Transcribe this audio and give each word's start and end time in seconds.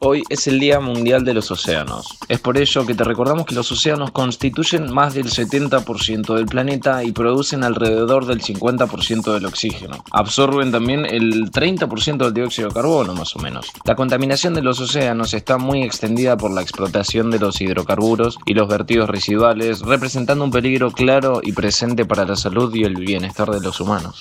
Hoy 0.00 0.24
es 0.28 0.46
el 0.46 0.60
Día 0.60 0.78
Mundial 0.78 1.24
de 1.24 1.32
los 1.32 1.50
Océanos. 1.50 2.18
Es 2.28 2.38
por 2.38 2.58
ello 2.58 2.84
que 2.84 2.94
te 2.94 3.02
recordamos 3.02 3.46
que 3.46 3.54
los 3.54 3.72
océanos 3.72 4.10
constituyen 4.10 4.92
más 4.92 5.14
del 5.14 5.30
70% 5.30 6.34
del 6.34 6.44
planeta 6.44 7.02
y 7.02 7.12
producen 7.12 7.64
alrededor 7.64 8.26
del 8.26 8.42
50% 8.42 9.32
del 9.32 9.46
oxígeno. 9.46 10.04
Absorben 10.12 10.70
también 10.70 11.06
el 11.06 11.50
30% 11.50 12.18
del 12.18 12.34
dióxido 12.34 12.68
de 12.68 12.74
carbono, 12.74 13.14
más 13.14 13.34
o 13.36 13.38
menos. 13.38 13.72
La 13.86 13.96
contaminación 13.96 14.52
de 14.52 14.60
los 14.60 14.80
océanos 14.80 15.32
está 15.32 15.56
muy 15.56 15.82
extendida 15.82 16.36
por 16.36 16.50
la 16.50 16.60
explotación 16.60 17.30
de 17.30 17.38
los 17.38 17.58
hidrocarburos 17.62 18.36
y 18.44 18.52
los 18.52 18.68
vertidos 18.68 19.08
residuales, 19.08 19.80
representando 19.80 20.44
un 20.44 20.50
peligro 20.50 20.90
claro 20.90 21.40
y 21.42 21.52
presente 21.52 22.04
para 22.04 22.26
la 22.26 22.36
salud 22.36 22.74
y 22.74 22.84
el 22.84 22.96
bienestar 22.96 23.50
de 23.50 23.60
los 23.60 23.80
humanos. 23.80 24.20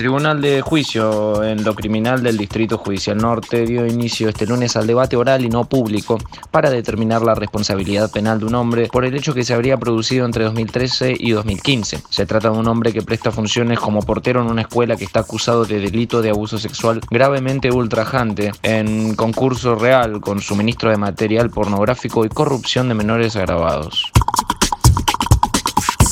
Tribunal 0.00 0.40
de 0.40 0.62
Juicio 0.62 1.44
en 1.44 1.62
lo 1.62 1.74
criminal 1.74 2.22
del 2.22 2.38
Distrito 2.38 2.78
Judicial 2.78 3.18
Norte 3.18 3.66
dio 3.66 3.84
inicio 3.86 4.30
este 4.30 4.46
lunes 4.46 4.74
al 4.74 4.86
debate 4.86 5.14
oral 5.14 5.44
y 5.44 5.50
no 5.50 5.68
público 5.68 6.16
para 6.50 6.70
determinar 6.70 7.20
la 7.20 7.34
responsabilidad 7.34 8.10
penal 8.10 8.40
de 8.40 8.46
un 8.46 8.54
hombre 8.54 8.88
por 8.90 9.04
el 9.04 9.14
hecho 9.14 9.34
que 9.34 9.44
se 9.44 9.52
habría 9.52 9.76
producido 9.76 10.24
entre 10.24 10.44
2013 10.44 11.16
y 11.18 11.32
2015. 11.32 12.02
Se 12.08 12.24
trata 12.24 12.48
de 12.48 12.56
un 12.56 12.66
hombre 12.66 12.94
que 12.94 13.02
presta 13.02 13.30
funciones 13.30 13.78
como 13.78 14.00
portero 14.00 14.40
en 14.40 14.50
una 14.50 14.62
escuela 14.62 14.96
que 14.96 15.04
está 15.04 15.20
acusado 15.20 15.66
de 15.66 15.80
delito 15.80 16.22
de 16.22 16.30
abuso 16.30 16.58
sexual 16.58 17.02
gravemente 17.10 17.70
ultrajante 17.70 18.52
en 18.62 19.14
concurso 19.16 19.74
real 19.74 20.22
con 20.22 20.40
suministro 20.40 20.90
de 20.90 20.96
material 20.96 21.50
pornográfico 21.50 22.24
y 22.24 22.30
corrupción 22.30 22.88
de 22.88 22.94
menores 22.94 23.36
agravados. 23.36 24.10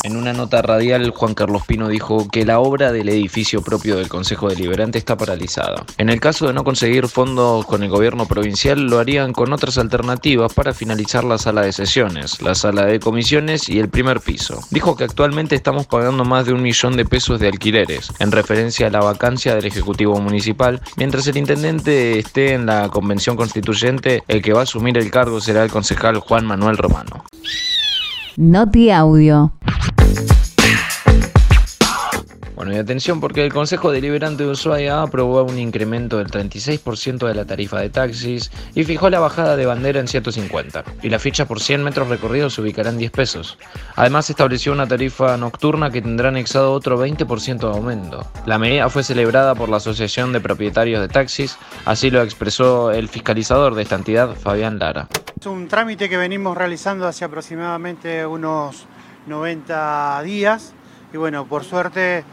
En 0.09 0.17
una 0.17 0.33
nota 0.33 0.63
radial, 0.63 1.11
Juan 1.11 1.35
Carlos 1.35 1.67
Pino 1.67 1.87
dijo 1.87 2.29
que 2.31 2.47
la 2.47 2.61
obra 2.61 2.93
del 2.93 3.11
edificio 3.11 3.61
propio 3.61 3.99
del 3.99 4.09
Consejo 4.09 4.49
Deliberante 4.49 4.97
está 4.97 5.19
paralizada. 5.19 5.85
En 5.99 6.09
el 6.09 6.19
caso 6.19 6.47
de 6.47 6.55
no 6.55 6.65
conseguir 6.65 7.09
fondos 7.09 7.67
con 7.67 7.83
el 7.83 7.91
gobierno 7.91 8.25
provincial, 8.25 8.87
lo 8.87 9.01
harían 9.01 9.35
con 9.35 9.53
otras 9.53 9.77
alternativas 9.77 10.55
para 10.55 10.73
finalizar 10.73 11.25
la 11.25 11.37
sala 11.37 11.61
de 11.61 11.75
sesiones, 11.75 12.41
la 12.41 12.55
sala 12.55 12.87
de 12.87 13.01
comisiones 13.01 13.69
y 13.69 13.81
el 13.81 13.91
primer 13.91 14.21
piso. 14.21 14.59
Dijo 14.71 14.97
que 14.97 15.05
actualmente 15.05 15.55
estamos 15.55 15.87
pagando 15.87 16.25
más 16.25 16.47
de 16.47 16.55
un 16.55 16.63
millón 16.63 16.97
de 16.97 17.05
pesos 17.05 17.39
de 17.39 17.49
alquileres, 17.49 18.11
en 18.19 18.33
referencia 18.33 18.87
a 18.87 18.91
la 18.91 19.01
vacancia 19.01 19.55
del 19.55 19.67
Ejecutivo 19.67 20.19
Municipal. 20.23 20.81
Mientras 20.97 21.27
el 21.27 21.37
intendente 21.37 22.19
esté 22.19 22.55
en 22.55 22.65
la 22.65 22.89
convención 22.89 23.37
constituyente, 23.37 24.23
el 24.27 24.41
que 24.41 24.55
va 24.55 24.61
a 24.61 24.63
asumir 24.63 24.97
el 24.97 25.11
cargo 25.11 25.39
será 25.43 25.65
el 25.65 25.71
concejal 25.71 26.19
Juan 26.21 26.47
Manuel 26.47 26.79
Romano. 26.79 27.27
Noti 28.39 28.91
Audio. 28.91 29.53
Bueno, 32.59 32.73
y 32.73 32.77
atención 32.77 33.21
porque 33.21 33.45
el 33.45 33.53
Consejo 33.53 33.93
Deliberante 33.93 34.43
de 34.43 34.51
Ushuaia 34.51 35.03
aprobó 35.03 35.45
un 35.45 35.61
incremento 35.61 36.19
del 36.19 36.27
36% 36.27 37.29
de 37.29 37.33
la 37.33 37.45
tarifa 37.45 37.79
de 37.79 37.89
taxis 37.89 38.51
y 38.75 38.83
fijó 38.83 39.11
la 39.11 39.21
bajada 39.21 39.55
de 39.55 39.65
bandera 39.65 40.01
en 40.01 40.09
150. 40.09 40.83
Y 41.05 41.09
la 41.09 41.21
ficha 41.21 41.47
por 41.47 41.61
100 41.61 41.85
metros 41.85 42.09
recorridos 42.09 42.55
se 42.55 42.63
ubicará 42.63 42.91
en 42.91 42.99
10 42.99 43.13
pesos. 43.13 43.59
Además 43.95 44.29
estableció 44.29 44.73
una 44.73 44.89
tarifa 44.89 45.37
nocturna 45.37 45.93
que 45.93 46.03
tendrá 46.03 46.31
anexado 46.31 46.73
otro 46.73 47.01
20% 47.01 47.61
de 47.61 47.69
aumento. 47.69 48.29
La 48.45 48.59
medida 48.59 48.89
fue 48.89 49.05
celebrada 49.05 49.55
por 49.55 49.69
la 49.69 49.77
Asociación 49.77 50.33
de 50.33 50.41
Propietarios 50.41 51.01
de 51.01 51.07
Taxis, 51.07 51.57
así 51.85 52.11
lo 52.11 52.23
expresó 52.23 52.91
el 52.91 53.09
fiscalizador 53.09 53.77
de 53.77 53.83
esta 53.83 53.95
entidad, 53.95 54.35
Fabián 54.35 54.81
Lara. 54.81 55.07
Es 55.39 55.47
un 55.47 55.69
trámite 55.69 56.09
que 56.09 56.17
venimos 56.17 56.57
realizando 56.57 57.07
hace 57.07 57.25
aproximadamente 57.25 58.27
unos 58.27 58.87
90 59.29 60.23
días 60.25 60.75
y 61.13 61.17
bueno, 61.17 61.47
por 61.47 61.65
suerte 61.65 62.25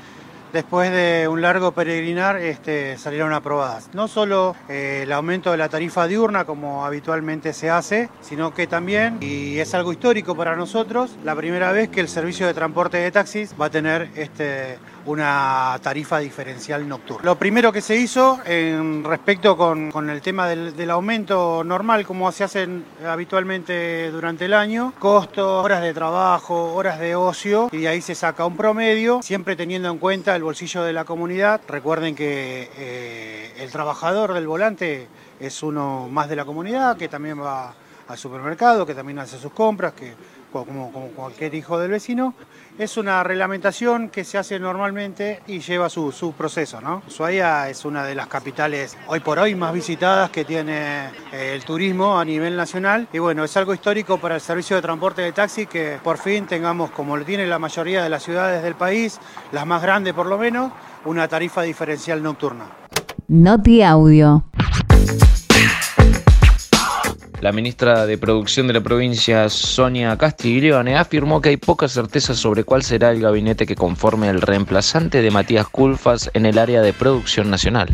después 0.56 0.90
de 0.90 1.28
un 1.28 1.42
largo 1.42 1.74
peregrinar 1.74 2.38
este, 2.38 2.98
salieron 2.98 3.34
aprobadas. 3.34 3.90
No 3.94 4.08
solo 4.08 4.56
eh, 4.70 5.02
el 5.04 5.12
aumento 5.12 5.52
de 5.52 5.58
la 5.58 5.68
tarifa 5.68 6.08
diurna 6.08 6.46
como 6.46 6.86
habitualmente 6.86 7.52
se 7.52 7.70
hace, 7.70 8.10
sino 8.22 8.54
que 8.54 8.66
también, 8.66 9.18
y 9.20 9.60
es 9.60 9.74
algo 9.74 9.92
histórico 9.92 10.34
para 10.34 10.56
nosotros, 10.56 11.12
la 11.26 11.36
primera 11.36 11.74
vez 11.74 11.90
que 11.90 12.00
el 12.00 12.08
servicio 12.08 12.48
de 12.48 12.54
transporte 12.54 12.98
de 12.98 13.12
taxis 13.12 13.54
va 13.60 13.66
a 13.66 13.70
tener 13.70 14.10
este, 14.16 14.80
una 15.06 15.78
tarifa 15.82 16.20
diferencial 16.20 16.88
nocturna. 16.88 17.24
Lo 17.24 17.38
primero 17.38 17.72
que 17.72 17.82
se 17.82 17.96
hizo 17.96 18.40
en 18.46 19.04
respecto 19.04 19.56
con, 19.56 20.10
el 20.10 20.22
tema 20.22 20.48
del, 20.48 20.76
del, 20.76 20.90
aumento 20.90 21.64
normal, 21.64 22.06
como 22.06 22.32
se 22.32 22.44
hacen 22.44 22.86
habitualmente 23.06 24.10
durante 24.12 24.46
el 24.46 24.54
año, 24.54 24.94
costos, 25.00 25.64
horas 25.64 25.82
de 25.82 25.94
trabajo, 25.94 26.74
horas 26.74 27.00
de 27.00 27.16
ocio, 27.16 27.70
y 27.72 27.86
ahí 27.86 28.02
se 28.02 28.16
saca 28.16 28.46
un 28.46 28.58
promedio, 28.58 29.22
siempre 29.22 29.56
teniendo 29.56 29.90
en 29.90 29.98
cuenta 29.98 30.36
el 30.36 30.44
bolsillo 30.44 30.84
de 30.84 30.94
la 30.94 31.06
comunidad. 31.06 31.62
Recuerden 31.68 32.16
que 32.16 32.70
eh, 32.78 33.54
el 33.60 33.72
trabajador 33.72 34.34
del 34.34 34.48
volante 34.48 35.08
es 35.40 35.64
uno 35.64 36.08
más 36.10 36.30
de 36.30 36.36
la 36.36 36.46
comunidad, 36.46 36.98
que 36.98 37.08
también 37.08 37.42
va 37.42 37.74
al 38.08 38.18
supermercado, 38.18 38.86
que 38.86 38.94
también 38.94 39.20
hace 39.20 39.38
sus 39.38 39.52
compras, 39.52 39.94
que 39.94 40.14
como, 40.64 40.92
como, 40.92 41.08
cualquier 41.08 41.54
hijo 41.56 41.80
del 41.80 41.92
vecino. 41.92 42.34
Es 42.78 42.98
una 42.98 43.24
reglamentación 43.24 44.10
que 44.10 44.24
se 44.24 44.38
hace 44.38 44.60
normalmente 44.60 45.42
y 45.48 45.60
lleva 45.60 45.90
su, 45.90 46.12
su 46.12 46.34
proceso. 46.34 46.80
¿no? 46.80 47.02
Ushuaia 47.08 47.70
es 47.70 47.84
una 47.84 48.06
de 48.06 48.16
las 48.16 48.28
capitales 48.28 48.98
hoy 49.08 49.20
por 49.20 49.40
hoy 49.40 49.56
más 49.56 49.74
visitadas 49.74 50.30
que 50.30 50.46
tiene 50.46 51.08
eh, 51.34 51.54
el 51.56 51.64
turismo 51.66 52.20
a 52.20 52.24
nivel 52.24 52.56
nacional 52.56 53.08
y 53.12 53.20
bueno, 53.20 53.44
es 53.44 53.58
algo 53.58 53.74
histórico 53.74 54.18
para 54.18 54.36
el 54.36 54.42
servicio 54.42 54.76
de 54.76 54.82
transporte 54.82 55.22
de 55.22 55.32
taxi 55.32 55.66
que 55.66 56.00
por 56.04 56.18
fin 56.18 56.46
tengamos, 56.46 56.92
como 56.92 57.18
lo 57.18 57.26
tiene 57.26 57.48
la 57.48 57.60
mayoría 57.60 58.04
de 58.04 58.10
las 58.10 58.24
ciudades 58.24 58.64
del 58.64 58.76
país, 58.76 59.20
las 59.52 59.66
más 59.66 59.82
grandes 59.82 60.14
por 60.14 60.28
lo 60.28 60.38
menos, 60.38 60.72
una 61.06 61.28
tarifa 61.28 61.62
diferencial 61.64 62.22
nocturna. 62.22 62.66
Noti 63.28 63.82
Audio. 63.82 64.44
La 67.46 67.52
ministra 67.52 68.08
de 68.08 68.18
Producción 68.18 68.66
de 68.66 68.74
la 68.74 68.82
provincia, 68.82 69.50
Sonia 69.50 70.18
Castiglione, 70.18 70.96
afirmó 70.96 71.42
que 71.42 71.50
hay 71.50 71.58
poca 71.58 71.88
certeza 71.88 72.34
sobre 72.34 72.64
cuál 72.64 72.82
será 72.82 73.12
el 73.12 73.22
gabinete 73.22 73.68
que 73.68 73.76
conforme 73.76 74.30
el 74.30 74.42
reemplazante 74.42 75.22
de 75.22 75.30
Matías 75.30 75.70
Culfas 75.70 76.32
en 76.34 76.48
el 76.48 76.58
área 76.58 76.82
de 76.82 76.92
producción 76.92 77.52
nacional. 77.52 77.90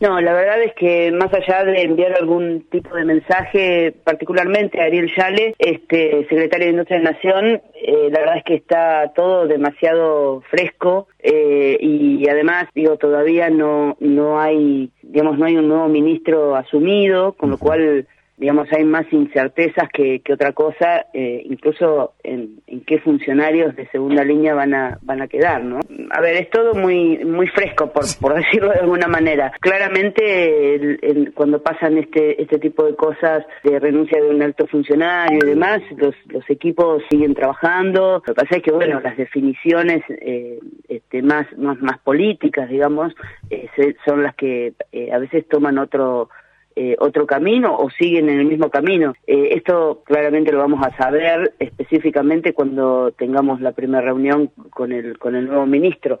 No, 0.00 0.18
la 0.22 0.32
verdad 0.32 0.62
es 0.62 0.72
que 0.76 1.12
más 1.12 1.30
allá 1.34 1.64
de 1.64 1.82
enviar 1.82 2.14
algún 2.14 2.64
tipo 2.70 2.96
de 2.96 3.04
mensaje, 3.04 3.94
particularmente 4.02 4.80
a 4.80 4.84
Ariel 4.84 5.12
Yale, 5.14 5.54
este 5.58 6.26
secretario 6.30 6.66
de 6.66 6.72
Industria 6.72 6.98
de 6.98 7.04
Nación, 7.04 7.62
eh, 7.74 8.08
la 8.10 8.20
verdad 8.20 8.38
es 8.38 8.44
que 8.44 8.54
está 8.54 9.12
todo 9.14 9.46
demasiado 9.46 10.40
fresco 10.50 11.08
eh, 11.22 11.76
y 11.80 12.26
además, 12.30 12.64
digo, 12.74 12.96
todavía 12.96 13.50
no 13.50 13.98
no 14.00 14.40
hay, 14.40 14.90
digamos, 15.02 15.38
no 15.38 15.44
hay 15.44 15.56
un 15.56 15.68
nuevo 15.68 15.88
ministro 15.88 16.56
asumido, 16.56 17.34
con 17.34 17.50
lo 17.50 17.58
cual 17.58 18.06
digamos, 18.36 18.68
hay 18.72 18.84
más 18.84 19.10
incertezas 19.12 19.88
que, 19.92 20.20
que 20.20 20.34
otra 20.34 20.52
cosa, 20.52 21.06
eh, 21.14 21.42
incluso 21.46 22.14
en, 22.22 22.60
en, 22.66 22.82
qué 22.82 22.98
funcionarios 22.98 23.74
de 23.76 23.88
segunda 23.88 24.24
línea 24.24 24.54
van 24.54 24.74
a, 24.74 24.98
van 25.02 25.22
a 25.22 25.28
quedar, 25.28 25.62
¿no? 25.64 25.80
A 26.10 26.20
ver, 26.20 26.36
es 26.36 26.50
todo 26.50 26.74
muy, 26.74 27.24
muy 27.24 27.46
fresco, 27.48 27.90
por, 27.90 28.04
por 28.20 28.34
decirlo 28.42 28.72
de 28.72 28.80
alguna 28.80 29.08
manera. 29.08 29.52
Claramente, 29.60 30.74
el, 30.74 30.98
el, 31.02 31.32
cuando 31.32 31.62
pasan 31.62 31.96
este, 31.96 32.40
este 32.42 32.58
tipo 32.58 32.84
de 32.84 32.94
cosas 32.94 33.44
de 33.64 33.78
renuncia 33.78 34.20
de 34.20 34.28
un 34.28 34.42
alto 34.42 34.66
funcionario 34.66 35.38
y 35.42 35.48
demás, 35.48 35.80
los, 35.96 36.14
los 36.26 36.48
equipos 36.50 37.02
siguen 37.08 37.34
trabajando. 37.34 38.22
Lo 38.26 38.34
que 38.34 38.34
pasa 38.34 38.56
es 38.56 38.62
que, 38.62 38.72
bueno, 38.72 39.00
las 39.00 39.16
definiciones 39.16 40.02
eh, 40.08 40.58
este, 40.88 41.22
más, 41.22 41.46
más, 41.56 41.80
más 41.80 41.98
políticas, 42.00 42.68
digamos, 42.68 43.14
eh, 43.48 43.68
son 44.04 44.22
las 44.22 44.34
que 44.34 44.74
eh, 44.92 45.12
a 45.12 45.18
veces 45.18 45.48
toman 45.48 45.78
otro 45.78 46.28
eh, 46.78 46.94
otro 46.98 47.26
camino 47.26 47.74
o 47.74 47.88
siguen 47.88 48.28
en 48.28 48.38
el 48.38 48.46
mismo 48.46 48.68
camino. 48.68 49.14
Eh, 49.26 49.48
esto 49.52 50.02
claramente 50.04 50.52
lo 50.52 50.58
vamos 50.58 50.86
a 50.86 50.94
saber 50.96 51.54
específicamente 51.58 52.52
cuando 52.52 53.12
tengamos 53.12 53.62
la 53.62 53.72
primera 53.72 54.02
reunión 54.02 54.50
con 54.70 54.92
el, 54.92 55.18
con 55.18 55.34
el 55.34 55.46
nuevo 55.46 55.64
ministro. 55.64 56.20